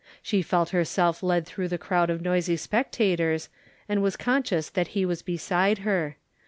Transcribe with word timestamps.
She 0.23 0.41
felt 0.41 0.69
herself 0.69 1.21
led 1.21 1.45
through 1.45 1.67
the 1.67 1.77
crowd 1.77 2.09
of 2.09 2.23
noisy 2.23 2.57
spectators, 2.57 3.49
and 3.87 4.01
was 4.01 4.17
conscious 4.17 4.67
that 4.71 4.89
he 4.97 5.05
was 5.05 5.21
beside 5.21 5.77
her. 5.85 6.17